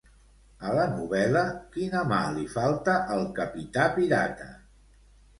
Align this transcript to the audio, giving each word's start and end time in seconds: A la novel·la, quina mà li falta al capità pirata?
A 0.67 0.69
la 0.75 0.85
novel·la, 0.93 1.43
quina 1.75 2.01
mà 2.11 2.21
li 2.37 2.45
falta 2.53 2.95
al 3.17 3.21
capità 3.41 3.85
pirata? 3.99 4.49